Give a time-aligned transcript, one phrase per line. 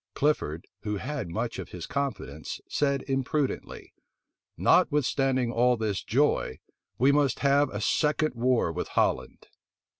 [0.15, 3.93] Clifford, who had much of his confidence, said imprudently,
[4.57, 6.57] "Notwithstanding all this joy,
[6.97, 9.45] we must have a second war with Holland."